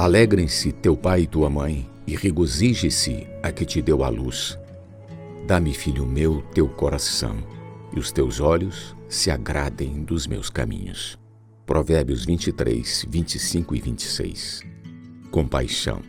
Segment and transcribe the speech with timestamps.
[0.00, 4.56] Alegrem-se teu pai e tua mãe, e regozije-se a que te deu a luz.
[5.44, 7.36] Dá-me, filho meu, teu coração,
[7.92, 11.18] e os teus olhos se agradem dos meus caminhos.
[11.66, 14.62] Provérbios 23, 25 e 26.
[15.32, 16.00] Compaixão.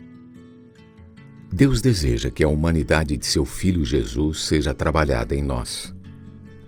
[1.52, 5.92] Deus deseja que a humanidade de seu Filho Jesus seja trabalhada em nós.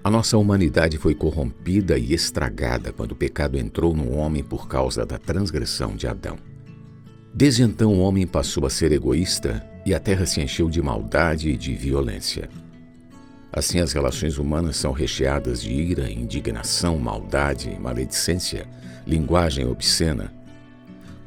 [0.03, 5.07] A nossa humanidade foi corrompida e estragada quando o pecado entrou no homem por causa
[5.07, 6.51] da transgressão de Adão.
[7.35, 11.49] Desde então, o homem passou a ser egoísta e a terra se encheu de maldade
[11.49, 12.49] e de violência.
[13.51, 18.67] Assim, as relações humanas são recheadas de ira, indignação, maldade, maledicência,
[19.07, 20.33] linguagem obscena.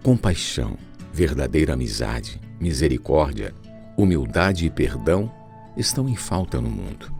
[0.03, 0.77] Compaixão,
[1.11, 3.53] verdadeira amizade, misericórdia,
[3.97, 5.31] humildade e perdão
[5.75, 7.13] estão em falta no mundo.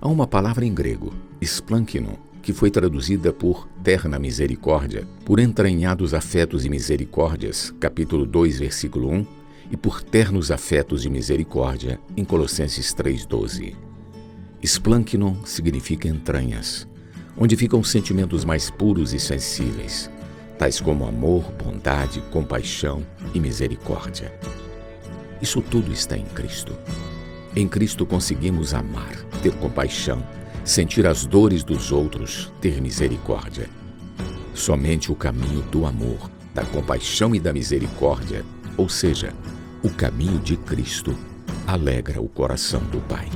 [0.00, 2.16] Há uma palavra em grego, splanknon,
[2.48, 9.26] que foi traduzida por terna misericórdia, por entranhados afetos e misericórdias, capítulo 2, versículo 1,
[9.72, 13.76] e por ternos afetos de misericórdia, em Colossenses 3,12.
[14.62, 16.88] Splanknon significa entranhas,
[17.36, 20.10] onde ficam os sentimentos mais puros e sensíveis,
[20.58, 24.32] tais como amor, bondade, compaixão e misericórdia.
[25.42, 26.72] Isso tudo está em Cristo.
[27.54, 30.24] Em Cristo conseguimos amar, ter compaixão,
[30.68, 33.70] sentir as dores dos outros, ter misericórdia.
[34.52, 38.44] Somente o caminho do amor, da compaixão e da misericórdia,
[38.76, 39.32] ou seja,
[39.82, 41.16] o caminho de Cristo,
[41.66, 43.30] alegra o coração do Pai.